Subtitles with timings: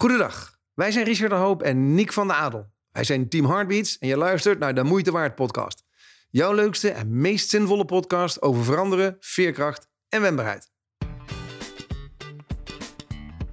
[0.00, 2.72] Goedendag, wij zijn Richard de Hoop en Nick van de Adel.
[2.92, 5.84] Wij zijn Team Heartbeats en je luistert naar de Moeite Waard podcast.
[6.30, 10.70] Jouw leukste en meest zinvolle podcast over veranderen, veerkracht en wendbaarheid.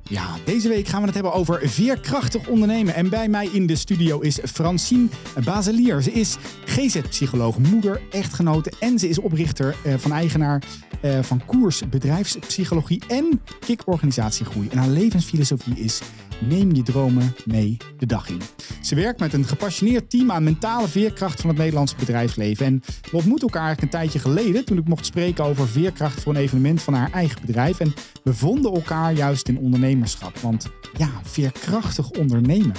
[0.04, 2.94] Ja, deze week gaan we het hebben over veerkrachtig ondernemen.
[2.94, 5.08] En bij mij in de studio is Francine
[5.44, 6.02] Bazelier.
[6.02, 10.64] Ze is GZ-psycholoog, moeder, echtgenote en ze is oprichter eh, van eigenaar
[11.02, 14.70] eh, van Koers Bedrijfspsychologie en Kik-organisatie Groei.
[14.70, 16.02] En haar levensfilosofie is
[16.40, 18.42] neem je dromen mee de dag in.
[18.82, 22.66] Ze werkt met een gepassioneerd team aan mentale veerkracht van het Nederlandse bedrijfsleven.
[22.66, 26.36] En we ontmoeten elkaar eigenlijk een tijdje geleden toen ik mocht spreken over veerkracht voor
[26.36, 27.80] een evenement van haar eigen bedrijf.
[27.80, 30.38] En we vonden elkaar juist in ondernemerschap.
[30.38, 32.74] Want ja, veerkrachtig ondernemen.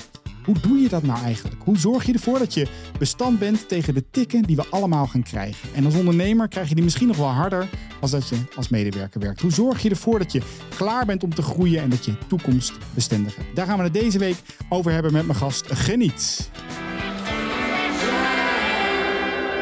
[0.49, 1.63] Hoe doe je dat nou eigenlijk?
[1.65, 2.67] Hoe zorg je ervoor dat je
[2.99, 5.69] bestand bent tegen de tikken die we allemaal gaan krijgen?
[5.75, 7.69] En als ondernemer krijg je die misschien nog wel harder
[8.01, 9.41] als dat je als medewerker werkt.
[9.41, 10.43] Hoe zorg je ervoor dat je
[10.77, 13.57] klaar bent om te groeien en dat je toekomstbestendig hebt?
[13.57, 14.37] Daar gaan we het deze week
[14.69, 16.51] over hebben met mijn gast Geniet.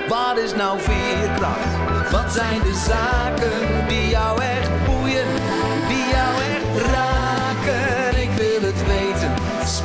[0.08, 2.10] Wat is nou veerkracht?
[2.10, 5.26] Wat zijn de zaken die jou echt boeien,
[5.88, 7.05] die jou echt raken?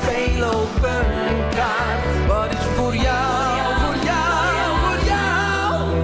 [0.02, 2.28] Speel op een kaart.
[2.28, 6.02] Wat is voor jou, voor jou, voor jou?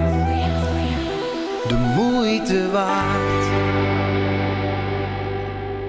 [1.68, 3.46] De moeite waard.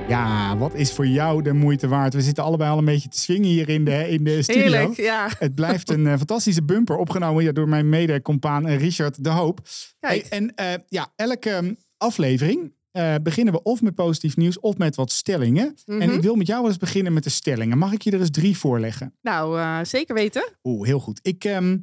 [0.08, 2.14] Ja, wat is voor jou de moeite waard?
[2.14, 4.62] We zitten allebei al een beetje te swingen hier in de, in de studio.
[4.62, 5.30] Heerlijk, ja.
[5.40, 9.60] Het blijft een eh, fantastische bumper, opgenomen door mijn mede-compaan eh, Richard de Hoop.
[10.00, 10.26] Kijk.
[10.30, 14.78] Hey, en eh, ja, elke um, aflevering eh, beginnen we of met positief nieuws of
[14.78, 15.75] met wat stellingen.
[15.86, 16.09] En Mhm.
[16.11, 17.78] ik wil met jou eens beginnen met de stellingen.
[17.78, 19.16] Mag ik je er eens drie voorleggen?
[19.22, 20.52] Nou, eh, zeker weten.
[20.64, 21.20] Oeh, heel goed.
[21.22, 21.77] Ik, ehm,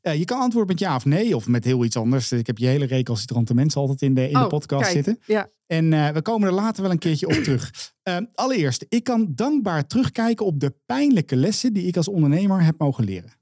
[0.00, 2.32] eh, je kan antwoorden met ja of nee of met heel iets anders.
[2.32, 4.94] Ik heb je hele recalcitrante mensen altijd in de, in de Oh, podcast kijk.
[4.94, 5.18] zitten.
[5.26, 5.50] Ja.
[5.66, 7.92] En we komen er later wel een keertje op terug.
[8.02, 12.78] Ehm, allereerst, ik kan dankbaar terugkijken op de pijnlijke lessen die ik als ondernemer heb
[12.78, 13.32] mogen leren.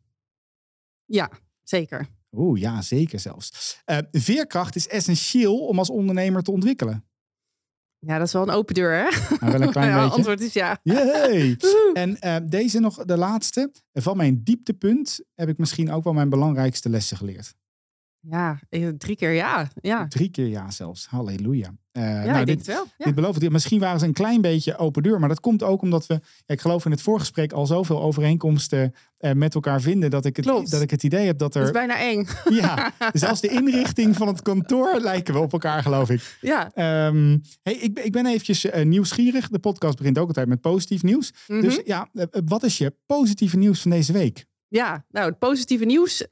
[1.04, 1.30] ja,
[1.62, 2.06] zeker.
[2.36, 3.76] Oeh, ja, zeker zelfs.
[4.12, 7.04] Veerkracht is essentieel om als ondernemer te ontwikkelen.
[8.06, 9.36] Ja, dat is wel een open deur, hè?
[9.40, 10.16] Nou, wel een klein ja, beetje.
[10.16, 10.78] antwoord is ja.
[10.82, 11.56] Yay!
[11.92, 13.72] En eh, deze nog, de laatste.
[13.92, 17.54] Van mijn dieptepunt heb ik misschien ook wel mijn belangrijkste lessen geleerd.
[18.28, 19.68] Ja, eh, drie keer ja.
[19.80, 21.06] Ja, Drie keer ja zelfs.
[21.06, 21.74] Halleluja.
[21.92, 22.84] Eh, ja nou, ik denk dit, het wel.
[22.98, 23.04] Ja.
[23.04, 23.52] dit belooft het.
[23.52, 25.18] Misschien waren ze een klein beetje open deur.
[25.20, 26.14] Maar dat komt ook omdat we,
[26.46, 30.10] ja, ik geloof in het voorgesprek, al zoveel overeenkomsten eh, met elkaar vinden.
[30.10, 30.70] Dat ik, het, Klopt.
[30.70, 31.74] dat ik het idee heb dat Dat is er.
[31.74, 32.26] bijna eng.
[32.60, 36.38] Ja, zelfs de inrichting van het kantoor lijken we op elkaar, geloof ik.
[36.40, 36.70] Ja.
[36.74, 39.48] Ehm, hey, ik, ben- ik ben eventjes nieuwsgierig.
[39.48, 41.32] De podcast begint ook altijd met positief nieuws.
[41.46, 41.60] mhm.
[41.60, 44.48] Dus ja, eh, eh, wat is je positieve nieuws van deze week?
[44.68, 46.26] Ja, nou, het positieve nieuws.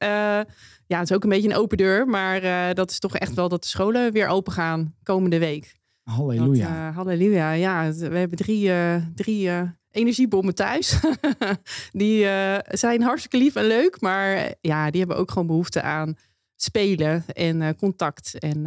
[0.88, 2.06] Ja, het is ook een beetje een open deur.
[2.06, 5.76] Maar eh, dat is toch echt wel dat de scholen weer open gaan komende week.
[6.03, 6.69] Halleluja.
[6.69, 7.53] Dat, eh, halleluja.
[7.53, 9.50] Ja, we hebben drie, eh, drie
[9.91, 11.00] energiebommen thuis.
[11.93, 12.26] die
[12.69, 14.00] zijn hartstikke lief en leuk.
[14.00, 16.16] Maar ja, die hebben ook gewoon behoefte aan
[16.56, 18.38] spelen en contact.
[18.38, 18.66] En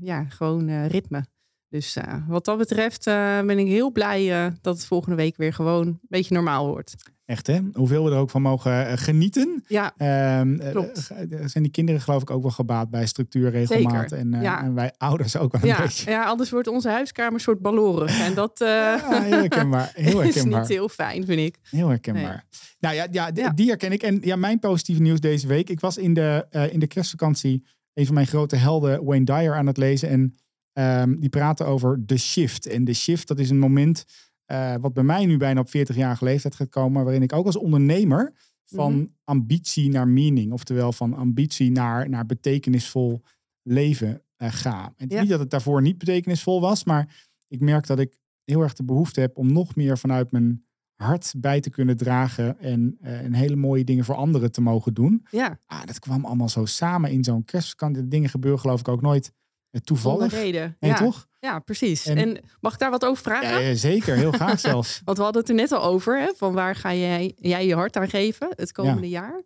[0.00, 1.24] ja, gewoon ritme.
[1.68, 1.96] Dus
[2.28, 6.34] wat dat betreft ben ik heel blij dat het volgende week weer gewoon een beetje
[6.34, 6.94] normaal wordt.
[7.24, 7.60] Echt hè?
[7.72, 9.64] Hoeveel we er ook van mogen eh, genieten.
[9.68, 11.10] Ja, eh, Klopt.
[11.10, 14.10] eh, zijn die kinderen geloof ik ook wel gebaat bij structuur, regelmaat.
[14.10, 14.62] Zeker, En, ja.
[14.62, 16.10] en wij ouders ook wel een ja, beetje.
[16.10, 18.20] ja, anders wordt onze huiskamer een soort ballorig.
[18.20, 19.90] En dat Ja, heel herkenbaar.
[19.94, 20.60] Heel is herkenbaar.
[20.60, 21.56] niet heel fijn, vind ik.
[21.70, 22.44] Heel herkenbaar.
[22.80, 24.02] Nou ja, ja, die herken ik.
[24.02, 25.70] En ja, mijn positieve nieuws deze week.
[25.70, 29.66] Ik was in de, in de kerstvakantie een van mijn grote helden, Wayne Dyer, aan
[29.66, 30.08] het lezen.
[30.08, 30.34] En
[30.72, 32.66] ehm, die praten over de shift.
[32.66, 34.04] En de shift, dat is een moment
[34.44, 37.04] eh, wat bij mij nu bijna op 40-jarige leeftijd gaat komen.
[37.04, 38.32] Waarin ik ook als ondernemer
[38.64, 39.06] van Mhm.
[39.24, 40.52] ambitie naar meaning.
[40.52, 43.22] Oftewel van ambitie naar, naar betekenisvol
[43.62, 44.92] leven eh, ga.
[44.96, 45.20] En Ja.
[45.20, 46.84] niet dat het daarvoor niet betekenisvol was.
[46.84, 50.64] Maar ik merk dat ik heel erg de behoefte heb om nog meer vanuit mijn
[50.94, 54.94] hart bij te kunnen dragen en, eh, en hele mooie dingen voor anderen te mogen
[54.94, 55.26] doen.
[55.30, 58.02] Ja, Ah, dat kwam allemaal zo samen in zo'n kerstvakantie.
[58.02, 59.32] De dingen gebeuren geloof ik ook nooit
[59.72, 60.32] eh, zonder toevallig.
[60.32, 60.76] reden.
[60.80, 60.96] Nee, ja.
[60.96, 61.26] toch?
[61.38, 62.06] Ja, precies.
[62.06, 63.62] En- En, mag ik daar wat over vragen?
[63.62, 65.00] Ja, zeker, heel graag zelfs.
[65.04, 67.74] Want we hadden het er net al over, hè, van waar ga jij, jij je
[67.74, 69.42] hart aan geven het komende jaar?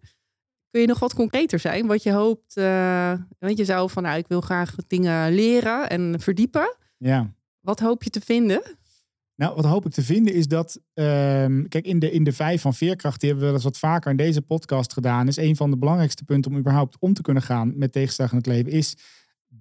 [0.71, 1.87] Kun je nog wat concreter zijn?
[1.87, 6.21] Wat je hoopt, eh, want je zou van, nou, ik wil graag dingen leren en
[6.21, 6.77] verdiepen.
[6.97, 7.35] Ja.
[7.61, 8.63] Wat hoop je te vinden?
[9.35, 12.61] Nou, wat hoop ik te vinden is dat, ehm, kijk, in de, in de vijf
[12.61, 15.57] van veerkracht, die hebben we wel eens wat vaker in deze podcast gedaan, is een
[15.57, 18.73] van de belangrijkste punten om überhaupt om te kunnen gaan met tegenslag in het leven,
[18.73, 18.97] is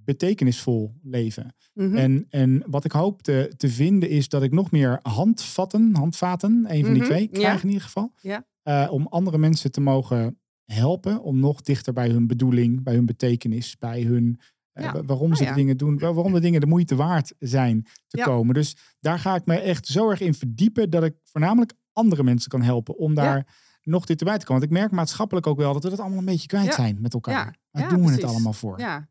[0.06, 1.56] betekenisvol leven.
[1.74, 1.96] Mhm.
[1.96, 6.66] En, en wat ik hoop te, te vinden is dat ik nog meer handvatten, handvaten,
[6.68, 7.40] een van die Mhm, twee, ja.
[7.40, 8.12] krijg in ieder geval.
[8.22, 8.46] Ja.
[8.64, 13.06] Eh, om andere mensen te mogen helpen om nog dichter bij hun bedoeling, bij hun
[13.06, 14.40] betekenis, bij hun
[14.72, 15.04] eh, Ja.
[15.04, 15.50] waarom Oh ze ja.
[15.50, 18.24] de dingen doen, wa- waarom de dingen de moeite waard zijn te Ja.
[18.26, 18.54] komen.
[18.54, 22.50] Dus daar ga ik me echt zo erg in verdiepen dat ik voornamelijk andere mensen
[22.50, 23.48] kan helpen om daar
[23.82, 24.62] nog dichterbij te komen.
[24.62, 27.14] Want ik merk maatschappelijk ook wel dat we dat allemaal een beetje kwijt zijn met
[27.14, 27.58] elkaar.
[27.72, 28.80] Waar doen we het allemaal voor?
[28.80, 29.10] Ja.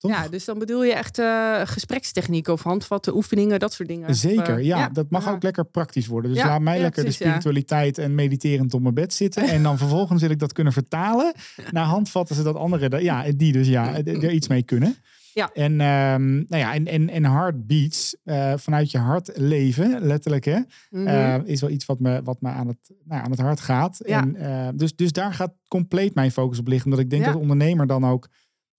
[0.00, 0.10] Toch?
[0.10, 4.08] ja, dus dan bedoel je echt eh gesprekstechnieken of handvatten, oefeningen, dat soort dingen.
[4.08, 5.30] Of, Zeker, ja, Dat mag ja.
[5.30, 6.30] ook lekker praktisch worden.
[6.30, 9.48] Dus Ja, laat mij lekker precies, de spiritualiteit en mediterend op mijn bed zitten.
[9.48, 11.32] En dan vervolgens wil ik dat kunnen vertalen
[11.70, 14.96] naar handvatten, zodat anderen, er- ja, die dus ja, er iets mee kunnen.
[15.34, 15.50] Ja.
[15.52, 20.58] En, ehm, nou ja, en, en, en heartbeats, eh, vanuit je hart leven, letterlijk hè,
[20.90, 21.06] Mhm.
[21.06, 24.00] eh, is wel iets wat me, wat me aan, het, nou aan het hart gaat.
[24.06, 24.26] Ja.
[24.34, 26.84] En, dus, dus daar gaat compleet mijn focus op liggen.
[26.90, 27.28] Omdat ik denk Ja.
[27.28, 28.28] dat de ondernemer dan ook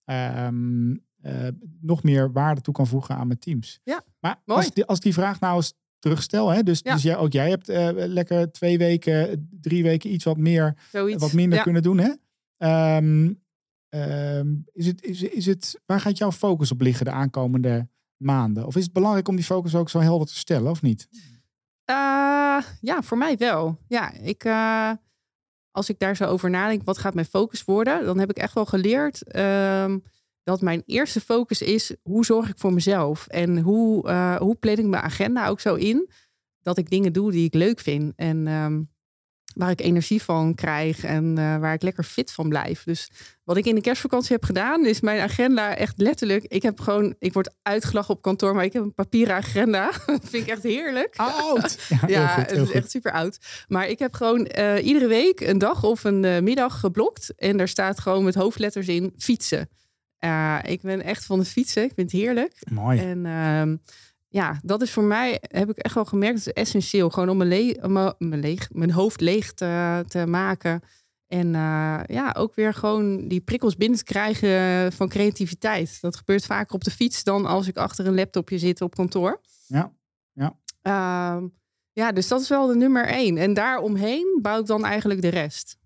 [0.04, 0.90] ehm,
[1.22, 1.48] eh,
[1.80, 3.80] nog meer waarde toe kan voegen aan mijn teams.
[3.84, 4.58] Ja, Maar mooi.
[4.60, 6.92] als die, als die vraag nou eens terugstel, hè, dus, Ja.
[6.94, 11.22] dus jij, ook jij hebt eh, lekker twee weken, drie weken iets wat, meer, Zoiets.
[11.22, 11.64] wat minder Ja.
[11.64, 11.98] kunnen doen.
[11.98, 12.12] Hè?
[12.56, 13.32] Ehm,
[13.88, 18.66] ehm, is het, is, is het, waar gaat jouw focus op liggen de aankomende maanden?
[18.66, 21.08] Of is het belangrijk om die focus ook zo helder te stellen, of niet?
[21.84, 23.78] Eh, ja, voor mij wel.
[23.88, 24.46] Ja, ik,
[25.70, 28.04] als ik daar zo over nadenk, wat gaat mijn focus worden?
[28.04, 29.98] Dan heb ik echt wel geleerd ehm,
[30.42, 33.26] dat mijn eerste focus is, hoe zorg ik voor mezelf?
[33.26, 36.10] En hoe, eh, hoe plan ik mijn agenda ook zo in,
[36.62, 38.12] dat ik dingen doe die ik leuk vind.
[38.16, 38.80] En ehm,
[39.54, 42.82] waar ik energie van krijg en eh, waar ik lekker fit van blijf.
[42.84, 43.10] Dus
[43.44, 46.44] wat ik in de kerstvakantie heb gedaan, is mijn agenda echt letterlijk.
[46.44, 49.90] Ik heb gewoon, ik word uitgelachen op kantoor, maar ik heb een papieren agenda.
[50.06, 51.14] dat vind ik echt heerlijk.
[51.16, 51.78] Oud!
[52.06, 53.38] Ja, heel het is echt super oud.
[53.68, 57.32] Maar ik heb gewoon eh, iedere week een dag of een middag geblokt.
[57.36, 59.68] En daar staat gewoon met hoofdletters in fietsen.
[60.22, 61.82] Eh, ik ben echt van het fietsen.
[61.82, 62.56] Ik vind het heerlijk.
[62.70, 62.98] Mooi.
[62.98, 63.76] En ehm,
[64.28, 67.10] ja, dat is voor mij, heb ik echt wel gemerkt, het is essentieel.
[67.10, 70.80] Gewoon om mijn, le- mijn, mijn leeg, mijn hoofd leeg te, te maken.
[71.26, 75.98] En eh, ja, ook weer gewoon die prikkels binnen te krijgen van creativiteit.
[76.00, 79.40] Dat gebeurt vaker op de fiets dan als ik achter een laptopje zit op kantoor.
[80.32, 81.46] Ja, Ehm,
[81.92, 83.36] ja, dus dat is wel de nummer één.
[83.36, 85.76] En daaromheen bouw ik dan eigenlijk de rest.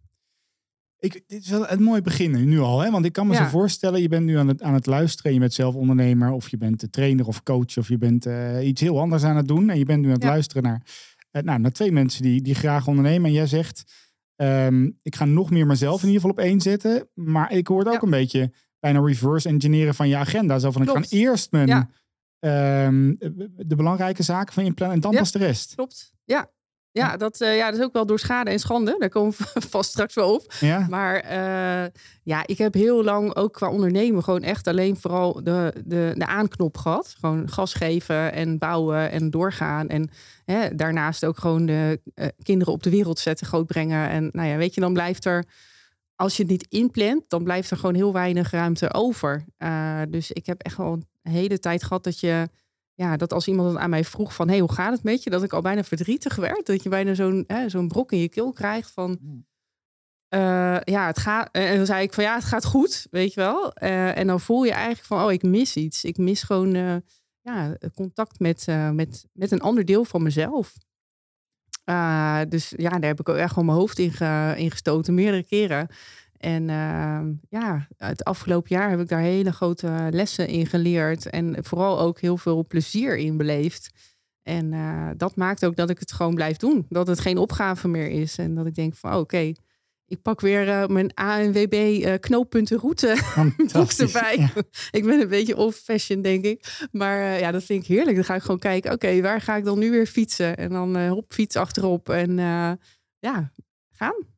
[0.98, 2.80] Ik, dit is wel een mooi begin nu al.
[2.80, 2.90] Hè?
[2.90, 3.42] Want ik kan me Ja.
[3.42, 5.32] zo voorstellen, je bent nu aan het, aan het luisteren.
[5.32, 7.76] Je bent zelf ondernemer of je bent de trainer of coach.
[7.78, 9.70] Of je bent eh, iets heel anders aan het doen.
[9.70, 10.28] En je bent nu aan het Ja.
[10.28, 10.86] luisteren naar,
[11.30, 13.26] eh, nou, naar twee mensen die, die graag ondernemen.
[13.26, 13.92] En jij zegt,
[14.36, 17.08] ehm, ik ga nog meer mezelf in ieder geval op één zetten.
[17.14, 18.00] Maar ik hoor het ook Ja.
[18.02, 20.58] een beetje bijna reverse engineeren van je agenda.
[20.58, 21.68] Zo van, ik ga eerst mijn,
[22.38, 23.14] ehm,
[23.66, 25.74] de belangrijke zaken van je plan en dan pas de rest.
[25.74, 26.12] Klopt.
[26.24, 26.50] Ja.
[26.96, 28.96] Ja, dat, eh, ja, dat is ook wel door schade en schande.
[28.98, 30.54] Daar komen we vast straks wel op.
[30.60, 31.90] Ja, Maar eh,
[32.22, 36.26] ja, ik heb heel lang ook qua ondernemen gewoon echt alleen vooral de, de, de
[36.26, 37.14] aanknop gehad.
[37.20, 39.88] Gewoon gas geven en bouwen en doorgaan.
[39.88, 40.10] En
[40.44, 44.08] hè, daarnaast ook gewoon de eh, kinderen op de wereld zetten, grootbrengen.
[44.08, 45.44] En nou ja, weet je, dan blijft er,
[46.14, 49.44] als je het niet inplant, dan blijft er gewoon heel weinig ruimte over.
[50.08, 52.48] Dus ik heb echt wel een hele tijd gehad dat je
[52.98, 54.48] ja, dat als iemand dan aan mij vroeg van...
[54.48, 55.30] hey, hoe gaat het met je?
[55.30, 56.66] Dat ik al bijna verdrietig werd.
[56.66, 59.18] Dat je bijna zo'n zo'n brok in je keel krijgt van...
[60.28, 61.48] eh, ja, het gaat...
[61.52, 63.72] En dan zei ik van ja, het gaat goed, weet je wel.
[63.72, 66.04] Eh, en dan voel je eigenlijk van, oh, ik mis iets.
[66.04, 66.96] Ik mis gewoon eh,
[67.40, 70.74] ja, contact met, eh, met, met een ander deel van mezelf.
[71.84, 75.14] Eh, dus ja, daar heb ik ook echt gewoon mijn hoofd in, ge- in gestoten,
[75.14, 75.88] meerdere keren.
[76.38, 81.30] En ehm, ja, het afgelopen jaar heb ik daar hele grote lessen in geleerd.
[81.30, 83.90] En vooral ook heel veel plezier in beleefd.
[84.42, 86.86] En eh, dat maakt ook dat ik het gewoon blijf doen.
[86.88, 88.38] Dat het geen opgave meer is.
[88.38, 89.52] En dat ik denk van oh, oké,
[90.06, 93.16] ik pak weer eh, mijn ANWB eh knooppuntenroute
[93.72, 94.36] boek erbij.
[94.38, 94.50] Ja.
[94.98, 96.86] ik ben een beetje old-fashioned, denk ik.
[96.92, 98.16] Maar ja, dat vind ik heerlijk.
[98.16, 100.56] Dan ga ik gewoon kijken, oké, waar ga ik dan nu weer fietsen?
[100.56, 102.08] En dan hop, fiets achterop.
[102.08, 102.36] En
[103.18, 103.52] ja,
[103.90, 104.35] gaan.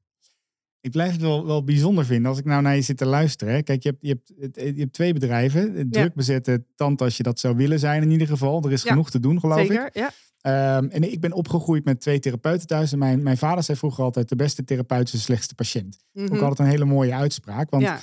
[0.81, 3.55] Ik blijf het wel, wel bijzonder vinden als ik nou naar je zit te luisteren.
[3.55, 3.63] Hè.
[3.63, 5.77] Kijk, je hebt, je, hebt, je hebt twee bedrijven.
[5.77, 5.85] Ja.
[5.91, 8.63] Druk bezette tand als je dat zou willen zijn in ieder geval.
[8.65, 8.89] Er is Ja.
[8.91, 9.91] genoeg te doen, geloof ik.
[9.93, 10.11] Ja.
[10.41, 12.93] Ehm, en ik ben opgegroeid met twee therapeuten thuis.
[12.93, 15.99] En mijn, mijn vader zei vroeger altijd, de beste therapeut is de slechtste patiënt.
[16.13, 16.35] Mhm.
[16.35, 17.71] Ook altijd een hele mooie uitspraak.
[17.71, 18.01] Want ja.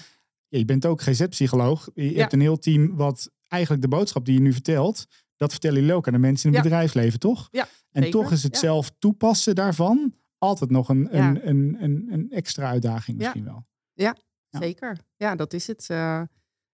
[0.47, 1.89] ja, je bent ook GZ-psycholoog.
[1.93, 2.19] Je Ja.
[2.19, 5.05] hebt een heel team wat eigenlijk de boodschap die je nu vertelt...
[5.37, 7.47] dat vertellen jullie ook aan de mensen in het bedrijfsleven, toch?
[7.51, 8.19] Ja, En zeker.
[8.21, 10.13] toch is het zelf toepassen daarvan...
[10.45, 11.29] altijd nog een, Ja.
[11.29, 13.23] een, een, een, een extra uitdaging Ja.
[13.23, 13.65] misschien wel.
[13.93, 14.15] Ja.
[14.49, 14.97] Zeker.
[15.15, 15.89] Ja, dat is het.
[15.89, 16.21] eh,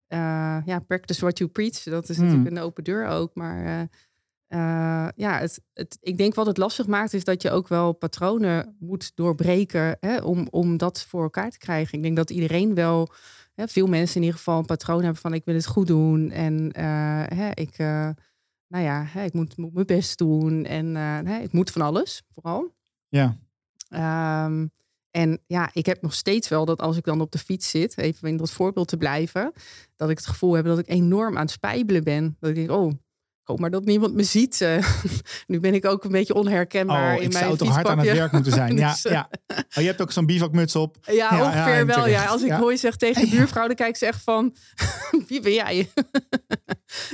[0.07, 1.83] eh, ja, practice what you preach.
[1.83, 2.25] Dat is Hmm.
[2.25, 3.35] natuurlijk een open deur ook.
[3.35, 3.89] Maar
[4.47, 7.93] eh, ja, het, het, ik denk wat het lastig maakt, is dat je ook wel
[7.93, 11.97] patronen moet doorbreken hè, om, om dat voor elkaar te krijgen.
[11.97, 13.09] Ik denk dat iedereen wel,
[13.53, 16.31] hè, veel mensen in ieder geval een patroon hebben van ik wil het goed doen.
[16.31, 16.69] En
[17.35, 17.77] hè, ik,
[18.67, 20.65] nou ja, hè, ik moet, moet mijn best doen.
[20.65, 22.75] En hè, ik moet van alles, vooral.
[23.07, 23.37] Ja.
[23.91, 24.65] Ehm,
[25.11, 27.97] en ja, ik heb nog steeds wel dat als ik dan op de fiets zit,
[27.97, 29.51] even in dat voorbeeld te blijven,
[29.95, 32.37] dat ik het gevoel heb dat ik enorm aan het spijbelen ben.
[32.39, 32.91] Dat ik denk, oh,
[33.43, 34.61] hoop maar dat niemand me ziet.
[34.61, 34.85] eh.
[35.47, 37.99] nu ben ik ook een beetje onherkenbaar Oh, in ik mijn zou toch hard aan
[37.99, 38.77] het werk moeten zijn.
[38.77, 39.29] Ja, Dus, eh, ja.
[39.47, 40.97] Oh, je hebt ook zo'n bivakmuts op.
[41.11, 42.07] Ja, ongeveer wel.
[42.07, 42.25] Ja.
[42.25, 44.55] Als ik hooi zeg tegen de buurvrouw, dan kijkt ze echt van,
[45.27, 45.89] wie ben jij?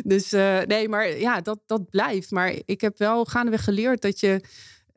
[0.03, 2.31] dus eh, nee, maar ja, dat, dat blijft.
[2.31, 4.41] Maar ik heb wel gaandeweg geleerd dat je,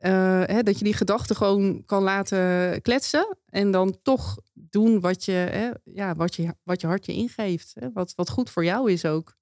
[0.01, 3.37] eh, hè, dat je die gedachten gewoon kan laten kletsen.
[3.45, 7.71] En dan toch doen wat je, hè, ja, wat je, wat je hart je ingeeft.
[7.79, 9.35] Hè, wat, wat goed voor jou is ook.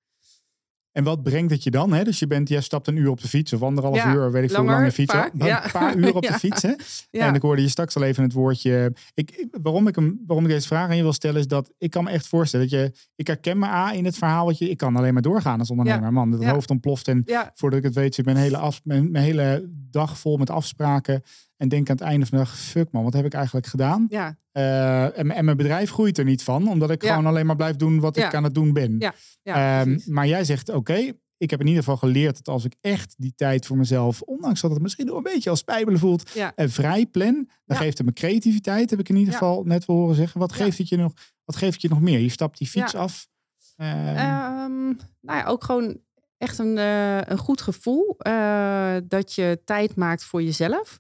[0.99, 1.93] En wat brengt het je dan?
[1.93, 2.03] Hè?
[2.03, 4.43] Dus je, bent, jij stapt een uur op de fiets of anderhalf Ja, uur, weet
[4.43, 5.13] ik veel hoe langer, lang je fiets.
[5.13, 5.63] ja.
[5.65, 6.61] Een paar uur op de fiets.
[6.61, 6.73] Hè?
[7.11, 7.27] Ja.
[7.27, 8.93] En ik hoorde je straks al even het woordje.
[9.13, 11.89] Ik, waarom, ik hem, waarom ik deze vraag aan je wil stellen, is dat ik
[11.89, 12.91] kan me echt voorstellen dat je.
[13.15, 14.45] Ik herken me A in het verhaal.
[14.45, 16.13] Wat je, ik kan alleen maar doorgaan als ondernemer.
[16.13, 17.07] Man, het hoofd ontploft.
[17.07, 20.49] En voordat ik het weet, zit mijn hele, af, mijn, mijn hele dag vol met
[20.49, 21.21] afspraken.
[21.59, 24.05] En denk aan het einde van de dag: fuck man, wat heb ik eigenlijk gedaan?
[24.09, 27.09] ja, Eh, en, en mijn bedrijf groeit er niet van, omdat ik Ja.
[27.09, 28.25] gewoon alleen maar blijf doen wat Ja.
[28.27, 28.95] ik aan het doen ben.
[28.99, 29.13] Ja.
[29.41, 32.75] ja, Ehm, maar jij zegt, oké, ik heb in ieder geval geleerd dat als ik
[32.81, 36.31] echt die tijd voor mezelf, ondanks dat het misschien nog een beetje als spijbelen voelt,
[36.55, 39.95] en vrij plan, dan geeft het me creativiteit, heb ik in ieder geval net wel
[39.95, 40.39] horen zeggen.
[40.39, 41.13] Wat geeft het je nog?
[41.45, 42.19] Wat geeft het je nog meer?
[42.19, 43.27] Je stapt die fiets af.
[43.75, 44.85] Ehm, Ehm,
[45.21, 45.99] nou ja, ook gewoon
[46.37, 50.99] echt een, eh, een goed gevoel eh, dat je tijd maakt voor jezelf.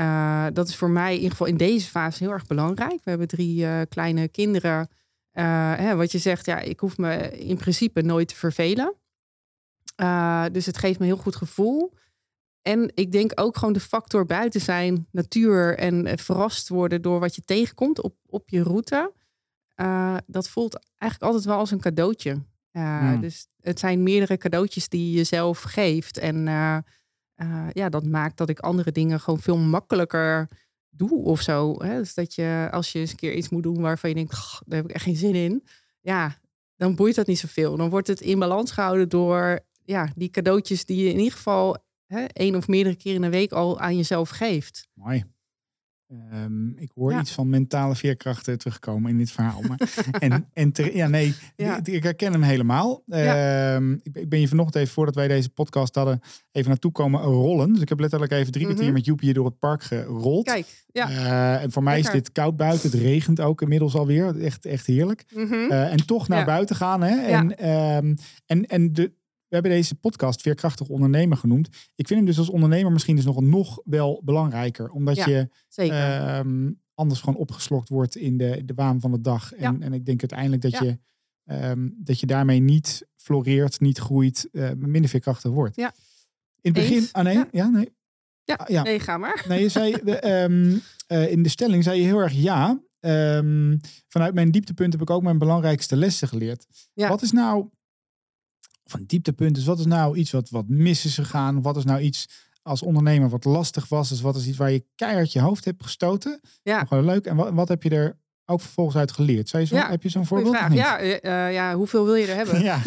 [0.00, 3.00] Eh, dat is voor mij in ieder geval in deze fase heel erg belangrijk.
[3.04, 4.88] We hebben drie eh, kleine kinderen.
[5.30, 8.94] Eh, hè, wat je zegt, ja, ik hoef me in principe nooit te vervelen.
[10.52, 11.94] Dus het geeft me een heel goed gevoel.
[12.62, 17.34] En ik denk ook gewoon de factor buiten zijn, natuur en verrast worden door wat
[17.34, 19.12] je tegenkomt op, op je route.
[20.26, 22.42] Dat voelt eigenlijk altijd wel als een cadeautje.
[22.72, 23.20] Hmm.
[23.20, 26.18] Dus het zijn meerdere cadeautjes die je jezelf geeft.
[26.18, 26.46] En
[27.42, 30.48] uh, ja, dat maakt dat ik andere dingen gewoon veel makkelijker
[30.90, 31.82] doe of zo.
[31.82, 31.98] Hè?
[31.98, 34.78] Dus dat je als je eens een keer iets moet doen waarvan je denkt, daar
[34.78, 35.64] heb ik echt geen zin in.
[36.00, 36.38] Ja,
[36.76, 37.76] dan boeit dat niet zoveel.
[37.76, 41.76] Dan wordt het in balans gehouden door ja, die cadeautjes die je in ieder geval
[42.06, 44.88] hè, één of meerdere keer in de week al aan jezelf geeft.
[44.94, 45.24] Mooi.
[46.34, 47.20] Um, ik hoor Ja.
[47.20, 49.60] iets van mentale veerkrachten terugkomen in dit verhaal.
[49.68, 49.78] Maar,
[50.18, 51.78] en, en ter, ja, nee, Ja.
[51.78, 53.02] Ik, ik herken hem helemaal.
[53.06, 53.74] Ja.
[53.74, 56.20] Um, ik, ben- ik ben je vanochtend even, voordat wij deze podcast hadden,
[56.52, 57.72] even naartoe komen rollen.
[57.72, 58.94] Dus ik heb letterlijk even drie kwartier Mhm.
[58.94, 60.44] met Joepie hier door het park gerold.
[60.44, 61.10] Kijk, ja.
[61.10, 62.90] Uh, en voor mij is dit koud buiten.
[62.90, 64.40] Het regent ook inmiddels alweer.
[64.42, 65.24] Echt, echt heerlijk.
[65.34, 65.52] Mhm.
[65.52, 67.02] Uh, en toch naar buiten gaan.
[67.02, 67.16] Hè?
[67.26, 68.14] En, ehm,
[68.46, 69.12] en, en de,
[69.50, 71.66] we hebben deze podcast Veerkrachtig Ondernemer genoemd.
[71.94, 74.90] Ik vind hem dus als ondernemer misschien dus nog, nog wel belangrijker.
[74.90, 75.96] Omdat Ja, je Zeker.
[75.96, 79.52] ehm, anders gewoon opgeslokt wordt in de, de waan van de dag.
[79.52, 80.82] En, en ik denk uiteindelijk dat, Ja.
[80.82, 80.98] je,
[81.44, 85.76] ehm, dat je daarmee niet floreert, niet groeit, eh, minder veerkrachtig wordt.
[85.76, 85.92] Ja.
[86.60, 87.12] In het begin, Eens.
[87.12, 87.68] ah nee, ja, Ja.
[87.68, 87.98] nee.
[88.44, 88.82] Ja, Ah, ja.
[88.82, 89.44] nee, ga maar.
[89.48, 90.76] Nee, je zei de, ehm,
[91.06, 92.80] eh, in de stelling zei je heel erg ja.
[94.08, 96.66] Vanuit mijn dieptepunt heb ik ook mijn belangrijkste lessen geleerd.
[96.94, 97.68] Wat is nou,
[98.92, 101.62] of een dieptepunt is, wat is nou iets wat, wat mis is gegaan?
[101.62, 102.28] Wat is nou iets
[102.62, 104.08] als ondernemer wat lastig was?
[104.08, 106.40] Dus wat is iets waar je keihard je hoofd hebt gestoten?
[106.62, 106.86] Ja.
[106.88, 107.26] Wel leuk.
[107.26, 109.48] En wat, wat heb je er ook vervolgens uit geleerd?
[109.48, 110.56] Zou je zo, Ja, heb je zo'n voorbeeld?
[110.56, 110.74] vraag.
[110.74, 112.62] Ja, eh, eh, ja, hoeveel wil je er hebben?
[112.62, 112.80] ja.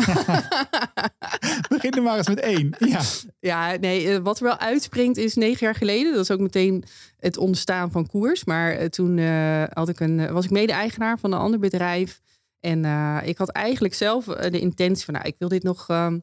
[1.70, 2.76] Begin er maar eens met één.
[2.80, 3.02] Ja.
[3.40, 6.12] Ja, nee, eh, wat er wel uitspringt is negen jaar geleden.
[6.14, 6.84] Dat is ook meteen
[7.20, 8.44] het ontstaan van koers.
[8.46, 9.20] Maar toen
[9.74, 12.22] had ik een, was ik mede-eigenaar van een ander bedrijf.
[12.64, 15.90] En eh, ik had eigenlijk zelf eh, de intentie van, nou, ik wil dit nog
[15.90, 16.20] ehm,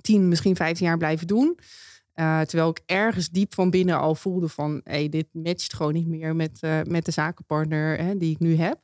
[0.00, 1.58] tien, misschien vijftien jaar blijven doen.
[2.12, 6.36] Eh, terwijl ik ergens diep van binnen al voelde van, dit matcht gewoon niet meer
[6.36, 8.78] met, met de zakenpartner hè, die ik nu heb.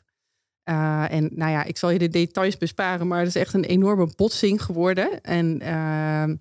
[0.65, 4.09] En nou ja, ik zal je de details besparen, maar het is echt een enorme
[4.17, 5.21] botsing geworden.
[5.21, 6.35] En uh,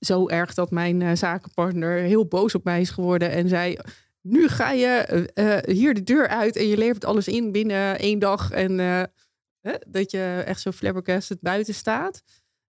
[0.00, 3.76] zo erg dat mijn zakenpartner heel boos op mij is geworden en zei:
[4.20, 8.50] Nu ga je hier de deur uit en je levert alles in binnen één dag.
[8.50, 8.80] En
[9.62, 12.22] uh, dat je echt zo flabbergasted buiten staat.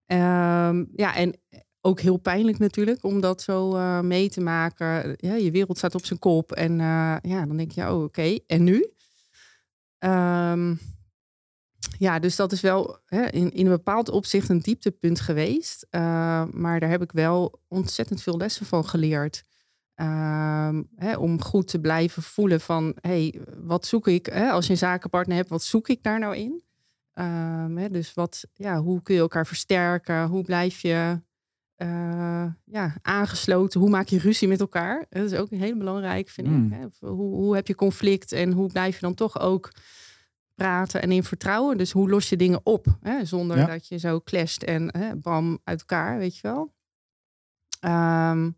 [0.06, 1.40] Um, ja, en
[1.80, 5.14] ook heel pijnlijk natuurlijk om dat zo uh, mee te maken.
[5.16, 6.52] Ja, je wereld staat op zijn kop.
[6.52, 8.92] En uh, ja, dan denk je, oh, oké, en nu?
[9.98, 10.80] Um,
[11.98, 15.86] ja, dus dat is wel hè, in, in een bepaald opzicht een dieptepunt geweest.
[15.90, 16.00] Uh,
[16.50, 19.48] maar daar heb ik wel ontzettend veel lessen van geleerd.
[20.94, 24.26] Hè, om goed te blijven voelen van, hey, wat zoek ik?
[24.26, 26.62] Hè, als je een zakenpartner hebt, wat zoek ik daar nou in?
[27.14, 30.26] Um, hè, dus wat, ja, hoe kun je elkaar versterken?
[30.26, 31.20] Hoe blijf je
[31.76, 33.80] uh, ja, aangesloten?
[33.80, 35.06] Hoe maak je ruzie met elkaar?
[35.08, 36.66] Dat is ook heel belangrijk, vind Mm.
[36.66, 36.78] ik.
[36.78, 37.08] Hè?
[37.08, 39.70] Hoe, hoe heb je conflict en hoe blijf je dan toch ook
[40.54, 41.78] praten en in vertrouwen?
[41.78, 43.24] Dus hoe los je dingen op hè?
[43.24, 43.66] zonder Ja.
[43.66, 46.72] dat je zo clasht en hè, bam uit elkaar, weet je wel?
[47.84, 48.56] Um,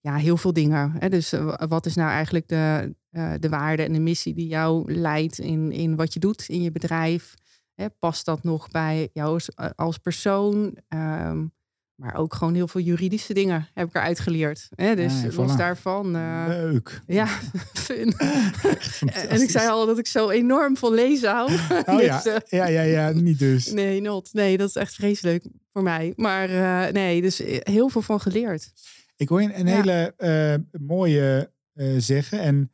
[0.00, 0.92] ja, heel veel dingen.
[0.98, 1.08] Hè?
[1.08, 4.92] Dus uh, wat is nou eigenlijk de, uh, de waarde en de missie die jou
[4.94, 7.34] leidt in, in wat je doet in je bedrijf?
[7.80, 7.86] Hè?
[7.98, 10.76] Past dat nog bij jou als, als persoon?
[10.88, 11.52] Um,
[11.94, 14.68] maar ook gewoon heel veel juridische dingen heb ik eruit geleerd.
[14.74, 14.96] Hè?
[14.96, 16.16] Dus Ja, los daarvan.
[16.16, 17.00] eh, Leuk.
[17.06, 17.26] ja,
[17.86, 18.12] fun.
[18.18, 21.52] Echt en ik zei al dat ik zo enorm van lezen hou.
[21.86, 22.22] Oh Dus, ja.
[22.24, 23.72] eh, ja, ja, ja, niet dus.
[23.72, 24.28] nee, not.
[24.32, 26.12] Nee, dat is echt vreselijk voor mij.
[26.16, 28.72] Maar eh, nee, dus eh, heel veel van geleerd.
[29.16, 29.74] Ik hoor je een Ja.
[29.76, 32.40] hele eh, mooie eh, zeggen.
[32.40, 32.72] En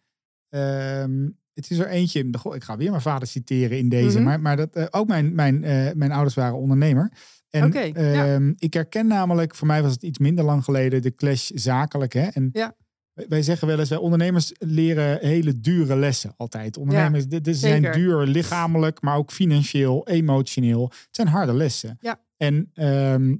[0.48, 2.28] ehm, het is er eentje.
[2.38, 4.16] Goh, ik ga weer mijn vader citeren in deze.
[4.16, 4.26] Mhm.
[4.26, 7.12] Maar, maar dat, eh, ook mijn, mijn, eh, mijn ouders waren ondernemer.
[7.50, 7.92] En ja.
[7.92, 12.12] ehm, ik herken namelijk, voor mij was het iets minder lang geleden, de clash zakelijk.
[12.12, 12.22] Hè?
[12.26, 12.74] En Ja.
[13.12, 16.76] wij- zeggen wel eens, wij ondernemers leren hele dure lessen altijd.
[16.76, 20.82] Ondernemers, dit, dit zijn duur lichamelijk, maar ook financieel, emotioneel.
[20.84, 21.96] Het zijn harde lessen.
[22.00, 22.20] Ja.
[22.36, 23.34] En ehm,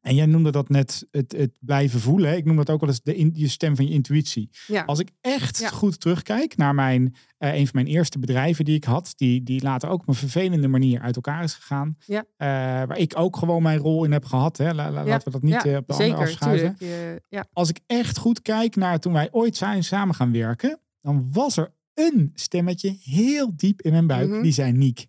[0.00, 2.30] en jij noemde dat net het, het blijven voelen.
[2.30, 2.36] hè.
[2.36, 4.50] Ik noem dat ook wel eens de in, je stem van je intuïtie.
[4.66, 5.68] Ja, Als ik echt Ja.
[5.68, 9.62] goed terugkijk naar mijn, eh, een van mijn eerste bedrijven die ik had, die, die
[9.62, 11.96] later ook op een vervelende manier uit elkaar is gegaan.
[12.06, 12.24] Ja.
[12.36, 12.46] Eh,
[12.86, 14.56] waar ik ook gewoon mijn rol in heb gehad.
[14.56, 14.72] Hè.
[14.72, 15.06] La- la- Ja.
[15.06, 16.76] Laten we dat niet eh, op de ander zeker, afschuiven.
[16.76, 17.44] tuurlijk.
[17.52, 21.56] Als ik echt goed kijk naar toen wij ooit zijn samen gaan werken, dan was
[21.56, 24.42] er een stemmetje heel diep in mijn buik Mhm.
[24.42, 25.06] die zei: Niek,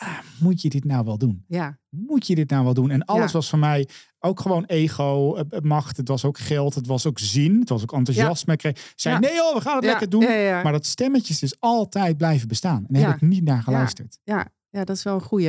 [0.00, 1.44] ah, moet je dit nou wel doen?
[1.48, 2.90] ja, moet je dit nou wel doen?
[2.90, 3.32] En alles Ja.
[3.32, 3.88] was voor mij
[4.18, 5.96] ook gewoon ego, eh, eh, macht.
[5.96, 8.52] Het was ook geld, het was ook zin, het was ook enthousiasme.
[8.52, 9.20] Ik kreeg- zei, Ja.
[9.20, 10.22] nee joh, we gaan het ja, lekker doen.
[10.22, 12.76] Ja, ja, Maar dat stemmetje is dus altijd blijven bestaan.
[12.76, 13.08] En daar Ja.
[13.08, 14.18] heb ik niet naar geluisterd.
[14.24, 15.46] ja, ja, dat is wel een goeie.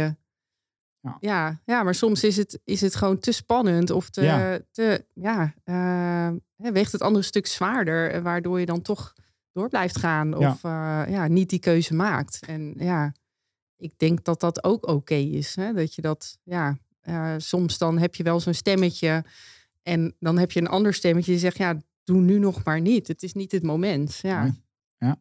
[1.03, 1.17] Ja.
[1.19, 1.61] Ja.
[1.65, 4.59] Ja, maar soms is het, is het gewoon te spannend of te, Ja.
[4.71, 9.13] te ja, eh, weegt het andere stuk zwaarder, waardoor je dan toch
[9.51, 11.07] door blijft gaan of ja.
[11.07, 12.39] ja, niet die keuze maakt.
[12.47, 13.13] En ja,
[13.81, 15.55] ik denk dat dat ook oké is.
[15.55, 15.73] Hè?
[15.73, 19.23] Dat je dat, ja, eh, soms dan heb je wel zo'n stemmetje
[19.83, 23.07] en dan heb je een ander stemmetje die zegt, ja, doe nu nog maar niet.
[23.07, 24.19] Het is niet het moment.
[24.21, 25.13] Ja, Nee.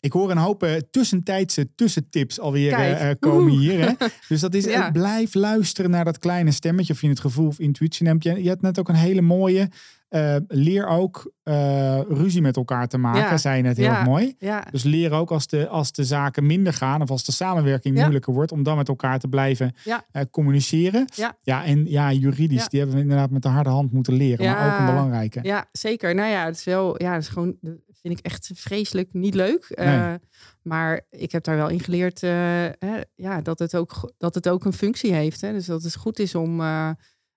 [0.00, 3.80] Ik hoor een hoop eh, tussentijdse tussentips alweer eh, komen hier.
[3.80, 4.06] Hè?
[4.28, 4.90] Dus dat is, Ja.
[4.90, 6.92] blijf luisteren naar dat kleine stemmetje.
[6.92, 8.24] Of je het gevoel of intuïtie neemt.
[8.24, 9.68] Je, je hebt net ook een hele mooie.
[10.10, 13.20] Eh, leer ook eh, ruzie met elkaar te maken.
[13.20, 13.36] Ja.
[13.36, 14.04] Zei je net heel Ja.
[14.04, 14.34] mooi.
[14.38, 17.94] ja, Dus leer ook als de, als de zaken minder gaan of als de samenwerking
[17.98, 19.74] moeilijker wordt, om dan met elkaar te blijven
[20.12, 21.04] eh, communiceren.
[21.42, 21.64] Ja.
[21.64, 24.78] en ja, juridisch, die hebben we inderdaad met de harde hand moeten leren, maar ook
[24.78, 24.90] een Ja.
[24.92, 25.38] belangrijke.
[25.42, 26.14] Ja, zeker.
[26.14, 27.56] Nou ja, het is wel, ja, het is gewoon,
[28.02, 29.72] vind ik echt vreselijk niet leuk.
[29.74, 30.18] Nee.
[30.62, 32.70] Maar ik heb daar wel in geleerd hè,
[33.14, 35.40] ja, dat, het ook, dat het ook een functie heeft.
[35.40, 35.52] Hè?
[35.52, 36.60] Dus dat het goed is om,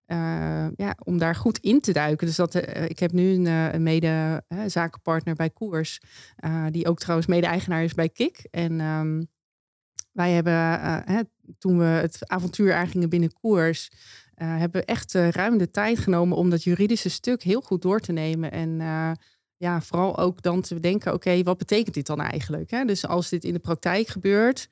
[0.05, 2.27] eh, ja, om daar goed in te duiken.
[2.27, 6.01] Dus dat, eh, ik heb nu een, eh, een mede-zakenpartner bij Koers,
[6.69, 8.47] die ook trouwens mede-eigenaar is bij Kik.
[8.51, 9.23] En ehm,
[10.11, 10.53] wij hebben,
[11.05, 11.21] hè,
[11.57, 13.91] toen we het avontuur aangingen binnen Koers,
[14.35, 18.11] hebben we echt ruim de tijd genomen om dat juridische stuk heel goed door te
[18.11, 18.51] nemen.
[18.51, 18.77] En
[19.57, 22.71] ja, vooral ook dan te bedenken, oké, wat betekent dit dan eigenlijk?
[22.71, 22.85] Hè?
[22.85, 24.69] Dus als dit in de praktijk gebeurt,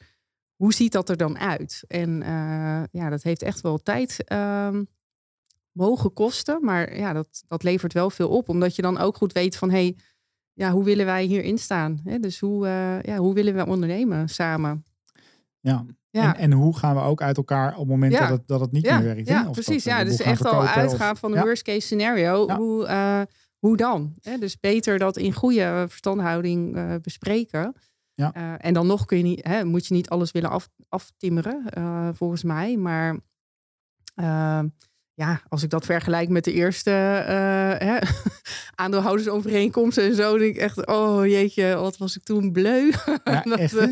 [0.56, 1.84] hoe ziet dat er dan uit?
[1.88, 2.20] En
[2.92, 4.84] ja, dat heeft echt wel tijd ehm,
[5.72, 6.66] mogen kosten.
[6.66, 8.50] Maar ja, dat, dat levert wel veel op.
[8.50, 9.96] Omdat je dan ook goed weet van, hey,
[10.54, 12.02] ja, hoe willen wij hierin staan?
[12.04, 12.20] Hè?
[12.20, 14.84] Dus hoe, eh, ja, hoe willen we ondernemen samen?
[15.60, 15.86] Ja.
[16.10, 16.36] Ja.
[16.36, 18.20] En, en hoe gaan we ook uit elkaar op het moment Ja.
[18.20, 19.28] dat, het, dat het niet ja, meer werkt?
[19.28, 19.34] hè?
[19.34, 19.84] Ja, Of precies.
[19.84, 21.42] dat Ja, de dus echt al uitgaan of- van Ja.
[21.44, 22.50] worst case scenario.
[22.50, 23.22] Hoe, eh,
[23.60, 24.14] hoe dan?
[24.22, 24.38] Hè?
[24.38, 27.74] Dus beter dat in goede verstandhouding eh, bespreken.
[28.14, 28.58] Ja.
[28.58, 31.64] En dan nog kun je niet, hè, moet je niet alles willen af, aftimmeren,
[32.16, 32.78] volgens mij.
[32.78, 33.18] Maar
[35.14, 37.98] ja, als ik dat vergelijk met de eerste eh, hè,
[38.84, 42.92] aandeelhoudersovereenkomsten en zo, denk ik echt, oh jeetje, wat was ik toen bleu.
[43.24, 43.88] Ja, Dat echt, hè?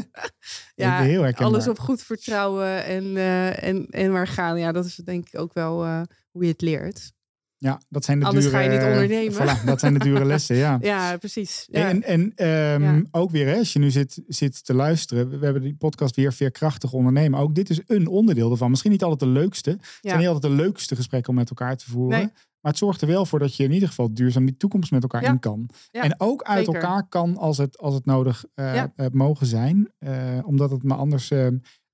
[0.75, 4.59] ja, heel alles op goed vertrouwen en, eh, en, en maar gaan.
[4.59, 6.01] Ja, dat is denk ik ook wel eh,
[6.31, 7.11] hoe je het leert.
[7.61, 8.57] Ja, dat zijn de Anders dure...
[8.57, 9.33] ga je niet ondernemen.
[9.33, 10.77] Voilà, dat zijn de dure lessen, ja.
[10.81, 11.67] Ja, precies.
[11.71, 11.87] Ja.
[11.87, 13.01] En, en ehm, Ja.
[13.11, 16.33] ook weer, hè, als je nu zit, zit te luisteren, we hebben die podcast weer
[16.33, 17.39] Veerkrachtig Ondernemen.
[17.39, 18.69] Ook dit is een onderdeel ervan.
[18.69, 19.69] Misschien niet altijd de leukste.
[19.69, 22.19] Het zijn niet altijd de leukste gesprekken om met elkaar te voeren.
[22.19, 22.29] Nee.
[22.61, 25.01] Maar het zorgt er wel voor dat je in ieder geval duurzaam die toekomst met
[25.03, 25.69] elkaar in kan.
[25.91, 26.81] En ook uit zeker.
[26.81, 29.91] elkaar kan als het, als het nodig eh, eh, mogen zijn.
[29.97, 30.13] Eh,
[30.45, 31.47] omdat het me anders eh,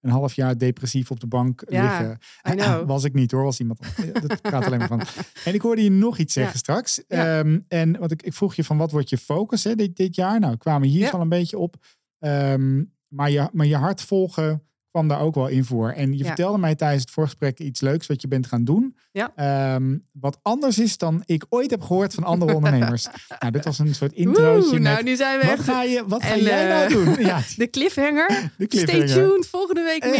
[0.05, 2.17] een half jaar depressief op de bank Ja, liggen.
[2.41, 2.87] Know.
[2.93, 3.79] Was ik niet hoor, was iemand.
[4.27, 5.01] Dat praat alleen maar van.
[5.45, 6.59] En ik hoorde je nog iets zeggen Ja.
[6.59, 7.01] straks.
[7.07, 7.39] Ja.
[7.39, 10.15] Ehm, en wat ik, ik vroeg je van wat wordt je focus hè, dit, dit
[10.15, 10.39] jaar?
[10.39, 11.75] Nou, kwamen hier al een beetje op.
[12.19, 14.63] Ehm, maar, je, maar je hart volgen
[14.95, 15.89] kwam daar ook wel in voor.
[15.91, 16.25] En je Ja.
[16.25, 18.97] vertelde mij tijdens het voorgesprek iets leuks wat je bent gaan doen.
[19.11, 19.31] Ja.
[19.35, 23.07] Ehm, wat anders is dan ik ooit heb gehoord van andere ondernemers.
[23.39, 24.69] nou, dit was een soort introotje.
[24.69, 26.89] Woe, nou, met, nu zijn we wat echt ga, je, wat ga jij nou eh,
[27.15, 27.25] doen?
[27.25, 28.51] Ja, de cliffhanger.
[28.57, 29.07] de cliffhanger.
[29.09, 30.11] Stay tuned, volgende week Hey.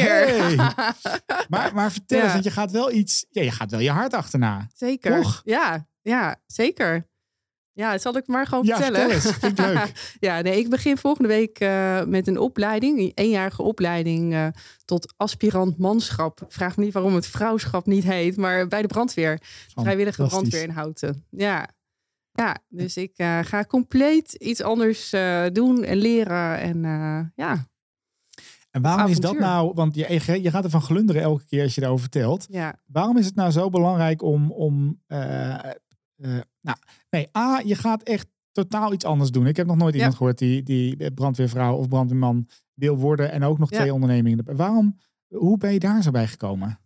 [0.56, 0.56] meer.
[1.50, 2.24] Maar, maar vertel Ja.
[2.24, 3.26] eens, want je gaat wel iets...
[3.30, 4.68] Ja, je gaat wel je hart achterna.
[4.76, 5.22] zeker.
[5.22, 5.42] Toch?
[5.46, 7.08] Ja, ja, zeker.
[7.76, 9.10] Ja, zal ik maar gewoon Ja, vertellen?
[9.12, 9.38] vertel eens.
[9.40, 10.16] Vind ik leuk.
[10.30, 14.48] ja, nee, ik begin volgende week eh, met een opleiding, een eenjarige opleiding eh,
[14.86, 16.40] tot aspirant manschap.
[16.48, 19.40] Vraag me niet waarom het vrouwschap niet heet, maar bij de brandweer,
[19.76, 21.26] vrijwillige brandweer in Houten.
[21.30, 21.70] Ja,
[22.32, 25.10] ja dus ik eh, ga compleet iets anders
[25.54, 26.82] doen en leren en
[27.36, 27.68] ja,
[28.72, 31.82] En waarom is dat nou, want je, je gaat ervan glunderen elke keer als je
[31.82, 32.46] daarover vertelt.
[32.50, 35.02] ja, Waarom is het nou zo belangrijk om, om
[36.18, 36.30] eh,
[36.62, 36.78] nou,
[37.10, 39.48] nee, A, je gaat echt totaal iets anders doen.
[39.48, 40.00] Ik heb nog nooit Ja.
[40.00, 43.78] iemand gehoord die, die brandweervrouw of brandweerman wil worden en ook nog Ja.
[43.78, 44.56] twee ondernemingen.
[44.56, 44.98] Waarom,
[45.28, 46.80] hoe ben je daar zo bij gekomen?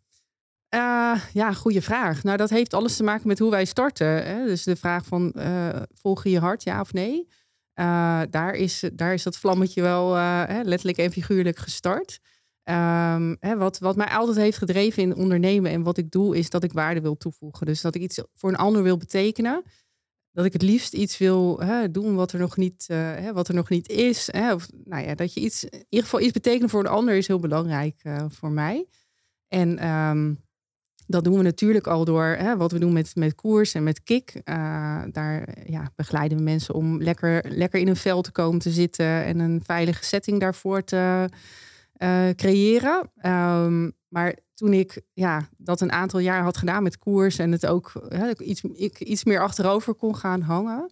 [0.69, 2.23] Eh, ja, goede vraag.
[2.23, 4.25] Nou, dat heeft alles te maken met hoe wij starten.
[4.25, 4.45] Hè?
[4.45, 7.27] Dus de vraag van, eh, volg je je hart, ja of nee?
[7.73, 12.19] Eh, daar, is, daar is dat vlammetje wel eh, letterlijk en figuurlijk gestart.
[12.69, 16.49] Ehm, hè, wat, wat mij altijd heeft gedreven in ondernemen en wat ik doe, is
[16.49, 17.65] dat ik waarde wil toevoegen.
[17.65, 19.63] Dus dat ik iets voor een ander wil betekenen.
[20.31, 23.53] Dat ik het liefst iets wil hè, doen wat er nog niet, eh, wat er
[23.53, 24.29] nog niet is.
[24.31, 24.53] Hè?
[24.53, 27.27] Of, nou ja, dat je iets, in ieder geval iets betekenen voor een ander is
[27.27, 28.85] heel belangrijk eh, voor mij.
[29.47, 30.33] En ehm,
[31.07, 34.03] dat doen we natuurlijk al door hè, wat we doen met, met koers en met
[34.03, 34.41] kick.
[34.43, 38.71] Eh, daar ja, begeleiden we mensen om lekker, lekker in een vel te komen te
[38.71, 41.29] zitten en een veilige setting daarvoor te
[41.99, 43.11] eh, creëren.
[43.15, 47.65] Ehm, maar toen ik ja, dat een aantal jaar had gedaan met koers en het
[47.65, 50.91] ook hè, iets, ik iets meer achterover kon gaan hangen.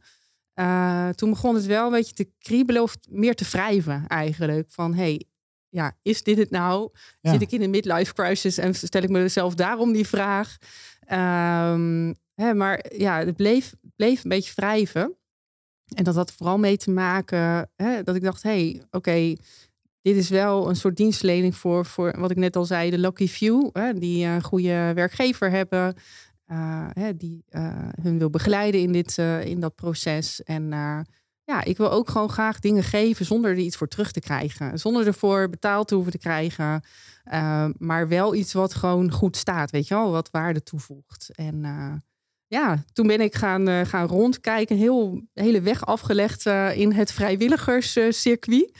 [0.53, 4.67] eh, toen begon het wel een beetje te kriebelen of meer te wrijven eigenlijk.
[4.69, 5.25] Van hey,
[5.69, 6.89] ja, is dit het nou?
[7.21, 7.31] Ja.
[7.31, 10.57] Zit ik in een midlife crisis en stel ik mezelf daarom die vraag?
[10.99, 15.17] Ehm, hè, maar ja, het bleef, bleef een beetje wrijven.
[15.95, 19.35] En dat had vooral mee te maken hè, dat ik dacht, hé, hey, oké,
[20.07, 23.27] dit is wel een soort dienstverlening voor, voor wat ik net al zei, de lucky
[23.27, 25.95] few, hè, die een goede werkgever hebben,
[26.45, 30.43] eh, hè, die eh, hun wil begeleiden in, dit, eh, in dat proces.
[30.43, 30.69] En
[31.43, 34.79] ja, ik wil ook gewoon graag dingen geven zonder er iets voor terug te krijgen.
[34.79, 36.83] Zonder ervoor betaald te hoeven te krijgen.
[37.77, 41.31] Maar wel iets wat gewoon goed staat, weet je wel, wat waarde toevoegt.
[41.35, 41.61] En
[42.47, 48.71] ja, toen ben ik gaan, gaan rondkijken, heel hele weg afgelegd in het vrijwilligerscircuit.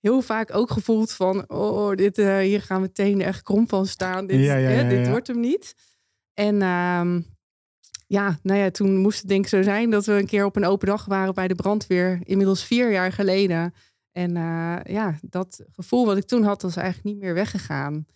[0.00, 3.86] Heel vaak ook gevoeld van, oh, dit, uh, hier gaan we meteen echt krom van
[3.86, 4.26] staan.
[4.26, 5.74] Dit, Ja, hè, dit wordt hem niet.
[6.34, 7.22] En uh,
[8.06, 10.56] ja, nou ja, toen moest het denk ik zo zijn dat we een keer op
[10.56, 13.74] een open dag waren bij de brandweer, inmiddels vier jaar geleden.
[14.12, 18.06] En uh, ja, dat gevoel wat ik toen had, was eigenlijk niet meer weggegaan.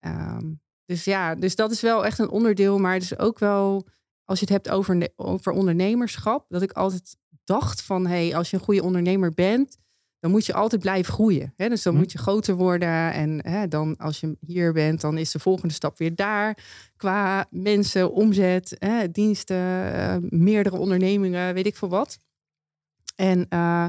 [0.00, 2.78] Um, dus ja, dus dat is wel echt een onderdeel.
[2.78, 3.86] Maar het is ook wel,
[4.24, 8.50] als je het hebt over, over ondernemerschap, dat ik altijd dacht van, hé, hey, als
[8.50, 9.78] je een goede ondernemer bent,
[10.26, 11.52] dan moet je altijd blijven groeien.
[11.56, 11.68] Hè?
[11.68, 11.98] Dus dan Hm.
[11.98, 13.12] moet je groter worden.
[13.12, 16.58] En hè, dan als je hier bent, dan is de volgende stap weer daar.
[16.96, 22.18] Qua mensen, omzet, hè, diensten, uh, meerdere ondernemingen, weet ik veel wat.
[23.16, 23.86] En uh,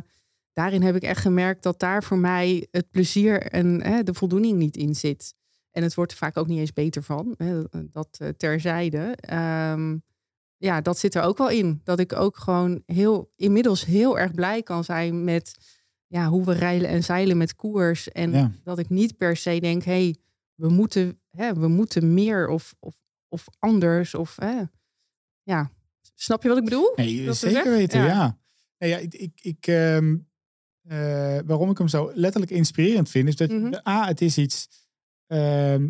[0.54, 4.58] daarin heb ik echt gemerkt dat daar voor mij het plezier en hè, de voldoening
[4.58, 5.34] niet in zit.
[5.72, 7.34] En het wordt er vaak ook niet eens beter van.
[7.38, 9.18] Hè, dat uh, terzijde.
[9.74, 10.04] Um,
[10.58, 11.82] ja, dat zit er ook wel in.
[11.84, 15.77] Dat ik ook gewoon heel, inmiddels heel erg blij kan zijn met
[16.08, 18.12] ja, hoe we rijden en zeilen met koers.
[18.12, 18.52] En Ja.
[18.64, 20.16] dat ik niet per se denk, hé, hey,
[20.56, 22.96] we, moeten, hè, we moeten meer of, of,
[23.28, 24.16] of anders.
[24.16, 24.62] Of, hè.
[25.44, 25.72] Ja,
[26.16, 26.92] snap je wat ik bedoel?
[26.96, 28.06] Nee, Dat zeker weten, Ja.
[28.06, 28.38] ja.
[28.78, 30.18] Nee, ja ik, ik, ik, ehm,
[30.82, 33.74] eh, waarom ik hem zo letterlijk inspirerend vind, is dat Mhm.
[33.88, 34.68] A, het is iets
[35.28, 35.90] ehm,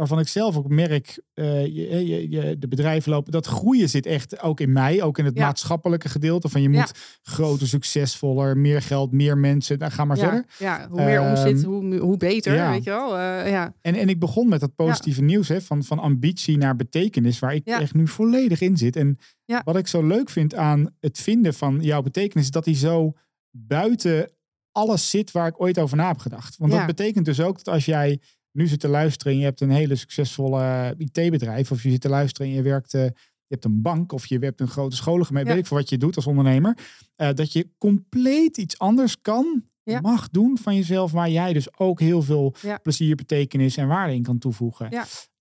[0.00, 4.06] waarvan ik zelf ook merk, eh, je, je, je, de bedrijven lopen, dat groeien zit
[4.06, 5.44] echt ook in mij, ook in het Ja.
[5.44, 6.86] maatschappelijke gedeelte van je moet Ja.
[7.22, 10.44] groter, succesvoller, meer geld, meer mensen, dan ga maar ja, verder.
[10.58, 13.18] Ja, hoe meer Ehm, omzet, hoe, hoe beter, weet je wel.
[13.18, 13.74] Eh, ja.
[13.80, 17.54] En, en ik begon met dat positieve nieuws, hè, van, van ambitie naar betekenis, waar
[17.54, 18.96] ik echt nu volledig in zit.
[18.96, 19.18] En
[19.64, 23.12] wat ik zo leuk vind aan het vinden van jouw betekenis, is dat die zo
[23.50, 24.30] buiten
[24.72, 26.56] alles zit waar ik ooit over na heb gedacht.
[26.56, 28.20] Want dat betekent dus ook dat als jij
[28.52, 32.08] nu zit te luisteren en je hebt een hele succesvolle IT-bedrijf, of je zit te
[32.08, 35.44] luisteren en je werkt, eh, je hebt een bank of je hebt een grote scholengemeen,
[35.44, 35.50] Ja.
[35.50, 36.78] weet ik voor wat je doet als ondernemer,
[37.16, 40.00] eh, dat je compleet iets anders kan, Ja.
[40.00, 42.78] mag doen van jezelf, waar jij dus ook heel veel Ja.
[42.78, 44.88] plezier, betekenis en waarde in kan toevoegen.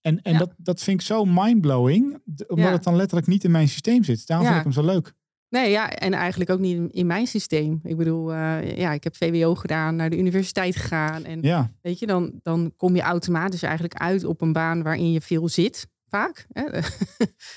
[0.02, 3.68] En, en dat, dat vind ik zo mindblowing, omdat het dan letterlijk niet in mijn
[3.68, 4.28] systeem zit.
[4.28, 5.14] Daarom vind ik hem zo leuk.
[5.50, 7.80] Nee, ja, en eigenlijk ook niet in, mijn systeem.
[7.84, 11.24] Ik bedoel, eh, ja, ik heb VWO gedaan, naar de universiteit gegaan.
[11.24, 15.12] En Ja, weet je, dan, dan kom je automatisch eigenlijk uit op een baan waarin
[15.12, 15.88] je veel zit.
[16.10, 16.64] Vaak, hè?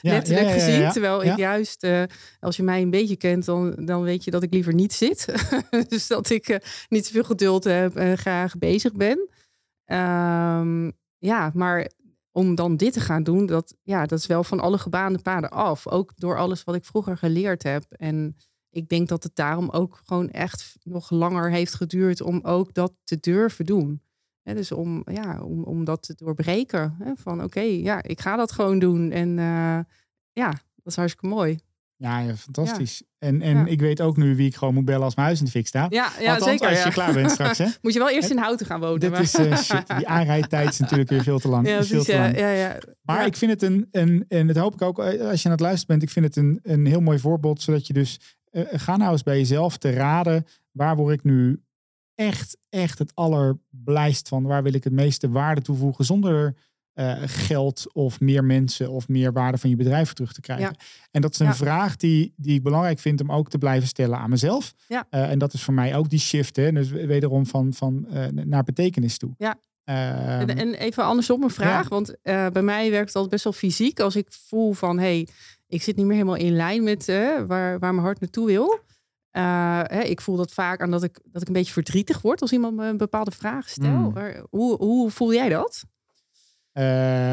[0.03, 0.91] letterlijk ja, ja, ja, gezien.
[0.91, 2.03] Terwijl ik juist, eh,
[2.41, 5.27] als je mij een beetje kent, dan, dan weet je dat ik liever niet zit.
[5.89, 9.29] dus dat ik eh, niet zoveel geduld heb en graag bezig ben.
[9.85, 11.91] Ehm, ja, maar
[12.33, 15.51] om dan dit te gaan doen, dat, ja, dat is wel van alle gebaande paden
[15.51, 15.89] af.
[15.89, 17.85] Ook door alles wat ik vroeger geleerd heb.
[17.89, 18.37] En
[18.71, 22.93] ik denk dat het daarom ook gewoon echt nog langer heeft geduurd om ook dat
[23.05, 24.03] te durven doen.
[24.43, 26.97] Dus om, ja, om, om dat te doorbreken.
[27.15, 29.11] Van oké, ja, ik ga dat gewoon doen.
[29.11, 29.79] En eh,
[30.33, 31.59] ja, dat is hartstikke mooi.
[32.03, 33.03] Ja, ja fantastisch.
[33.19, 33.67] En, en Ja.
[33.67, 35.67] ik weet ook nu wie ik gewoon moet bellen als mijn huis in de fik
[35.67, 35.93] staat.
[35.93, 36.69] Ja, ja Althans, zeker.
[36.69, 37.67] als je klaar bent straks, hè?
[37.83, 39.01] Moet je wel eerst in Houten gaan wonen.
[39.01, 39.97] Dit maar- is eh, shit.
[39.97, 41.69] Die aanrijdtijd is natuurlijk weer veel te lang.
[41.69, 42.39] ja, veel te ja, lang.
[42.39, 42.79] ja, ja.
[43.03, 45.55] Maar ik vind het een, een, en dat hoop ik ook eh, als je aan
[45.55, 48.63] het luisteren bent, ik vind het een, een heel mooi voorbeeld, zodat je dus, eh,
[48.71, 51.63] ga nou eens bij jezelf te raden, waar word ik nu
[52.15, 56.55] echt, echt het allerblijst van, waar wil ik het meeste waarde toevoegen zonder
[56.93, 60.67] eh, geld of meer mensen of meer waarde van je bedrijf terug te krijgen.
[60.79, 60.85] Ja.
[61.11, 61.55] En dat is een Ja.
[61.55, 64.75] vraag die, die ik belangrijk vind om ook te blijven stellen aan mezelf.
[64.89, 65.07] Ja.
[65.11, 66.73] Eh, en dat is voor mij ook die shift, hè?
[66.73, 69.31] dus wederom van, van eh, naar betekenis toe.
[69.39, 69.59] Ja.
[69.85, 73.53] Ehm, En, en even andersom een vraag, want bij mij werkt het altijd best wel
[73.53, 74.01] fysiek.
[74.01, 75.29] Als ik voel van, hé, hey,
[75.67, 78.79] ik zit niet meer helemaal in lijn met waar, waar mijn hart naartoe wil.
[79.31, 82.53] Hè, ik voel dat vaak aan dat ik, dat ik een beetje verdrietig word als
[82.53, 83.93] iemand me een bepaalde vraag stelt.
[84.09, 84.13] Mm.
[84.13, 85.85] Maar Hoe, hoe voel jij dat?
[86.73, 86.83] Eh,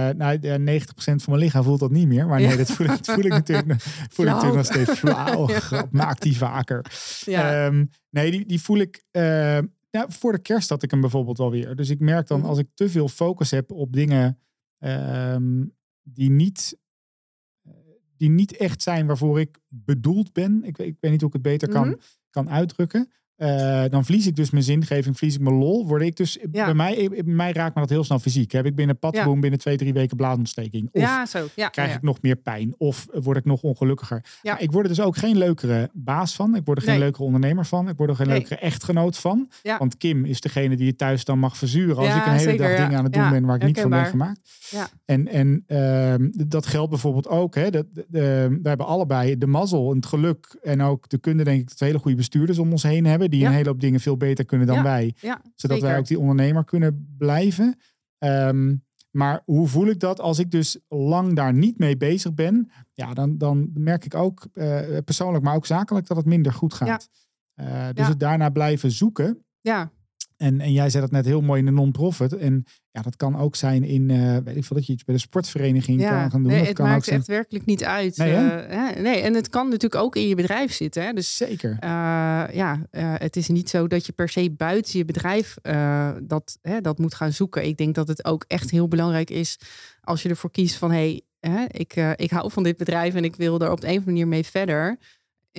[0.09, 2.27] nou, ja, 90% van mijn lichaam voelt dat niet meer.
[2.27, 2.55] Maar nee, Ja.
[2.55, 3.81] dat voel dat voel ik natuurlijk,
[4.13, 4.99] voel ik natuurlijk nog steeds.
[4.99, 6.85] Flauw, grap, maak die vaker.
[7.25, 9.03] Ja, Ehm, nee, die, die voel ik...
[9.11, 9.57] eh,
[9.89, 11.75] ja, voor de kerst had ik hem bijvoorbeeld wel weer.
[11.75, 12.47] Dus ik merk dan Mhm.
[12.49, 14.39] als ik te veel focus heb op dingen
[14.79, 15.65] ehm,
[16.03, 16.77] die, niet,
[17.63, 17.73] eh,
[18.17, 20.63] die niet echt zijn waarvoor ik bedoeld ben.
[20.63, 21.97] Ik, weet- ik weet niet hoe ik het beter kan, Mhm.
[22.29, 23.11] kan uitdrukken.
[23.39, 25.87] Eh, dan verlies ik dus mijn zingeving, verlies ik mijn lol.
[25.87, 26.65] Word ik dus, Ja.
[26.65, 28.51] bij, mij, bij mij raakt me dat heel snel fysiek.
[28.51, 30.89] Heb ik binnen padboom binnen twee, drie weken blaasontsteking?
[30.91, 31.47] Of ja zo.
[31.55, 32.73] Ja, krijg ik nog meer pijn?
[32.77, 34.23] Of word ik nog ongelukkiger?
[34.43, 36.55] Maar ik word er dus ook geen leukere baas van.
[36.55, 37.03] Ik word er geen Nee.
[37.03, 37.89] leukere ondernemer van.
[37.89, 38.37] Ik word er geen Nee.
[38.37, 39.49] leukere echtgenoot van.
[39.63, 39.77] Ja.
[39.77, 41.97] Want Kim is degene die je thuis dan mag verzuren.
[41.97, 43.79] Als Ja, ik een hele zeker, dag dingen aan het doen ben waar ik niet
[43.79, 44.39] voor ben gemaakt.
[44.69, 44.87] Ja.
[45.05, 47.55] En, en ehm, dat geldt bijvoorbeeld ook.
[47.55, 50.57] Hè, dat, de- we hebben allebei de mazzel en het geluk.
[50.63, 53.28] En ook de kunde, denk ik, dat we hele goede bestuurders om ons heen hebben.
[53.29, 53.47] Die Ja.
[53.47, 56.19] een hele hoop dingen veel beter kunnen dan Ja, wij ja, zodat wij ook die
[56.19, 57.77] ondernemer kunnen blijven.
[58.17, 58.75] Ehm,
[59.11, 62.71] maar hoe voel ik dat als ik dus lang daar niet mee bezig ben?
[62.93, 66.73] Ja, dan, dan merk ik ook eh, persoonlijk, maar ook zakelijk, dat het minder goed
[66.73, 67.09] gaat.
[67.53, 69.45] Eh, dus het daarna blijven zoeken.
[69.61, 69.91] Ja,
[70.39, 72.37] En, en jij zei dat net heel mooi in de non-profit.
[72.37, 75.15] En ja, dat kan ook zijn in, eh, weet ik veel, dat je iets bij
[75.15, 76.09] de sportvereniging ja.
[76.09, 76.51] kan gaan doen.
[76.51, 77.19] Nee, het kan maakt zijn.
[77.19, 78.17] echt werkelijk niet uit.
[78.17, 81.03] Nee, eh, nee, en het kan natuurlijk ook in je bedrijf zitten.
[81.03, 81.13] Hè?
[81.13, 81.77] Dus Zeker.
[81.79, 81.89] Eh,
[82.51, 85.57] ja, het is niet zo dat je per se buiten je bedrijf
[86.23, 87.65] dat, hè, dat moet gaan zoeken.
[87.65, 89.59] Ik denk dat het ook echt heel belangrijk is
[90.01, 93.35] als je ervoor kiest van hé, hey, ik, ik hou van dit bedrijf en ik
[93.35, 94.97] wil er op de een of andere manier mee verder.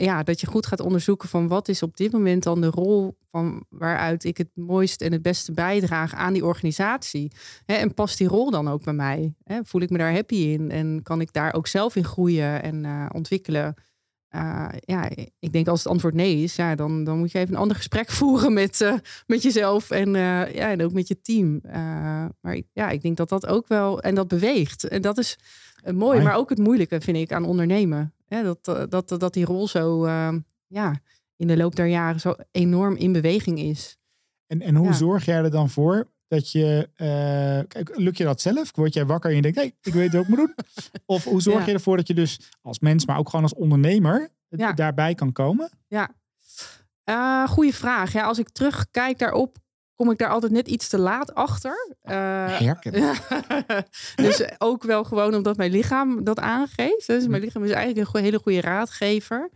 [0.01, 3.17] Ja, dat je goed gaat onderzoeken van wat is op dit moment dan de rol
[3.31, 7.33] van waaruit ik het mooist en het beste bijdraag aan die organisatie.
[7.67, 9.35] En past die rol dan ook bij mij?
[9.63, 12.85] Voel ik me daar happy in en kan ik daar ook zelf in groeien en
[12.85, 13.75] eh, ontwikkelen?
[14.35, 17.55] Uh, ja, ik denk als het antwoord nee is, ja, dan, dan moet je even
[17.55, 18.95] een ander gesprek voeren met, uh,
[19.27, 21.61] met jezelf en, uh, ja, en ook met je team.
[22.41, 24.85] Maar ik, ja, ik denk dat dat ook wel, en dat beweegt.
[24.89, 25.39] En dat is
[25.93, 28.15] mooi, maar ook het moeilijke vind ik aan ondernemen.
[28.29, 31.01] Dat, dat, dat die rol zo ehm, ja,
[31.37, 33.99] in de loop der jaren zo enorm in beweging is.
[34.47, 34.93] En, en hoe Ja.
[34.93, 38.71] zorg jij er dan voor dat je, eh, kijk, lukt je dat zelf?
[38.77, 40.55] Word jij wakker en je denkt, hé, hey, ik weet wat ik moet doen?
[41.07, 41.67] Of hoe zorg Ja.
[41.67, 44.73] je ervoor dat je dus als mens, maar ook gewoon als ondernemer Ja.
[44.73, 45.71] daarbij kan komen?
[45.89, 46.11] Ja,
[47.05, 48.13] uh, goede vraag.
[48.13, 49.57] Ja, als ik terugkijk daarop,
[49.95, 51.97] kom ik daar altijd net iets te laat achter.
[52.03, 52.13] Uh,
[52.59, 52.93] Herken.
[54.17, 57.07] dus ook wel gewoon omdat mijn lichaam dat aangeeft.
[57.07, 59.51] Dus mijn lichaam is eigenlijk een hele goede raadgever.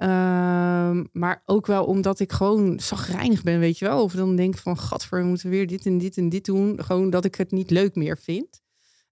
[0.00, 4.02] Ehm, maar ook wel omdat ik gewoon zagrijnig ben, weet je wel.
[4.02, 6.82] Of dan denk ik van, gadver, we moeten weer dit en dit en dit doen.
[6.84, 8.60] Gewoon dat ik het niet leuk meer vind.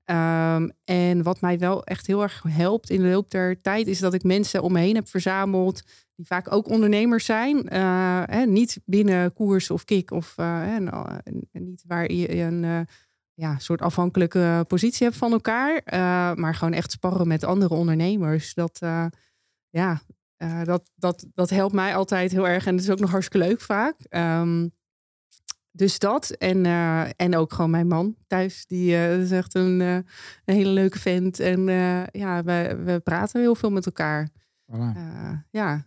[0.04, 3.86] Ehm, en wat mij wel echt heel erg helpt in de loop der tijd...
[3.86, 5.82] is dat ik mensen om me heen heb verzameld...
[6.14, 7.68] die vaak ook ondernemers zijn.
[7.68, 10.10] Eh, hè, niet binnen koers of kick.
[10.10, 11.18] Of eh, eh,
[11.52, 12.86] niet waar je een
[13.34, 15.82] ja, soort afhankelijke positie hebt van elkaar.
[16.38, 18.54] maar gewoon echt sparren met andere ondernemers.
[18.54, 18.78] Dat,
[19.70, 20.00] ja,
[20.38, 22.66] eh, dat, dat, dat helpt mij altijd heel erg.
[22.66, 23.96] En het is ook nog hartstikke leuk vaak.
[24.08, 24.68] Ehm,
[25.70, 26.30] dus dat.
[26.30, 28.66] En, eh, en ook gewoon mijn man thuis.
[28.66, 30.04] Die eh, is echt een, een
[30.44, 31.40] hele leuke vent.
[31.40, 31.60] En
[32.12, 34.28] ja, we, we praten heel veel met elkaar.
[34.72, 34.92] Voilà.
[35.50, 35.86] Ja.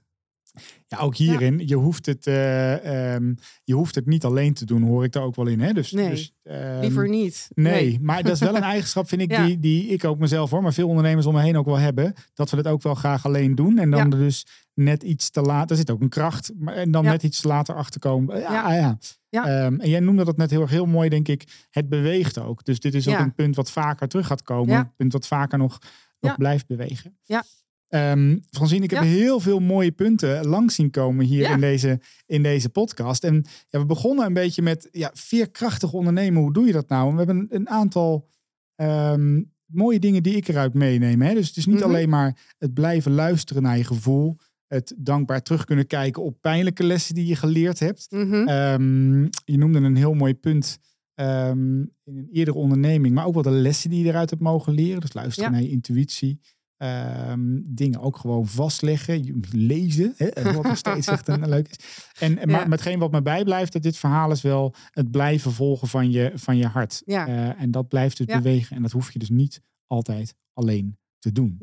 [0.88, 3.34] Ja, ook hierin, je, hoeft het, eh, ehm,
[3.64, 5.60] je hoeft het niet alleen te doen, hoor ik daar ook wel in.
[5.60, 5.74] Hè?
[5.74, 7.48] Dus, Nee, dus, ehm, Liever niet.
[7.54, 9.46] Nee, maar dat is wel een eigenschap, vind ik, Ja.
[9.46, 12.14] die, die ik ook mezelf hoor, maar veel ondernemers om me heen ook wel hebben.
[12.34, 13.78] Dat we het ook wel graag alleen doen.
[13.78, 14.18] En dan Ja.
[14.18, 17.42] dus net iets te laat, er zit ook een kracht, maar, en dan net iets
[17.42, 18.40] te later achterkomen.
[18.40, 18.76] Ja, ja.
[18.76, 18.98] Ja.
[19.30, 19.46] Ja.
[19.46, 21.44] Ehm, en jij noemde dat net heel erg heel mooi, denk ik.
[21.70, 22.64] Het beweegt ook.
[22.64, 24.78] Dus dit is ook een punt wat vaker terug gaat komen.
[24.78, 25.80] Een punt wat vaker nog,
[26.20, 27.18] nog blijft bewegen.
[27.24, 27.44] Ja.
[27.92, 29.10] Ehm Francine, ik heb Ja.
[29.10, 31.54] heel veel mooie punten langs zien komen hier Ja.
[31.54, 33.24] in, deze, in deze podcast.
[33.24, 36.42] En ja, we begonnen een beetje met ja, veerkrachtig ondernemen.
[36.42, 37.06] Hoe doe je dat nou?
[37.08, 38.28] En we hebben een, een aantal
[38.76, 41.22] ehm, mooie dingen die ik eruit meeneem.
[41.22, 41.34] Hè?
[41.34, 41.84] Dus het is niet Mhm.
[41.84, 44.38] alleen maar het blijven luisteren naar je gevoel.
[44.68, 48.08] Het dankbaar terug kunnen kijken op pijnlijke lessen die je geleerd hebt.
[48.10, 48.48] Mhm.
[48.48, 50.78] Ehm, je noemde een heel mooi punt
[51.16, 55.02] in een eerdere onderneming, maar ook wel de lessen die je eruit hebt mogen leren.
[55.02, 56.40] Dus luisteren naar je intuïtie.
[56.82, 61.78] Ehm, dingen ook gewoon vastleggen, lezen, hè, wat nog steeds echt een, leuk is.
[62.20, 65.88] En, en maar metgeen wat me bijblijft, dat dit verhaal is wel het blijven volgen
[65.88, 67.02] van je, van je hart.
[67.06, 67.28] Ja.
[67.28, 68.38] Eh, en dat blijft dus Ja.
[68.38, 71.58] bewegen en dat hoef je dus niet altijd alleen te doen.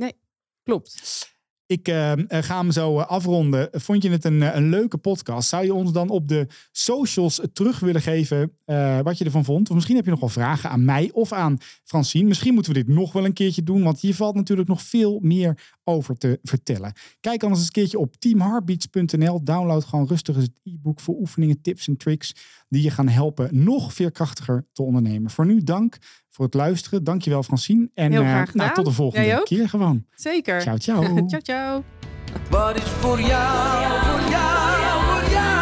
[0.63, 1.29] Klopt.
[1.69, 3.69] Ik eh, eh, ga hem zo eh, afronden.
[3.73, 5.49] Vond je het een, een leuke podcast?
[5.49, 8.53] Zou je ons dan op de socials terug willen geven
[9.03, 9.69] wat je ervan vond?
[9.69, 12.29] Of misschien heb je nog wel vragen aan mij of aan Francine.
[12.29, 15.19] Misschien moeten we dit nog wel een keertje doen, want hier valt natuurlijk nog veel
[15.23, 16.93] meer over te vertellen.
[17.21, 19.45] Kijk anders eens een keertje op teamheartbeats.nl.
[19.45, 22.35] Download gewoon rustig eens het e-book voor oefeningen, tips en tricks
[22.69, 25.31] die je gaan helpen nog veerkrachtiger te ondernemen.
[25.31, 25.99] Voor nu dank
[26.39, 27.05] voor het luisteren.
[27.05, 27.89] Dankjewel Francine.
[27.95, 30.05] En Heel eh, graag nou, tot de volgende keer gewoon.
[30.15, 30.61] Zeker.
[30.61, 31.03] Ciao, ciao.
[31.29, 31.85] ciao, ciao.
[32.51, 35.59] Wat is voor jou, voor jou, voor jou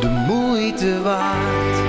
[0.00, 1.81] de moeite waard?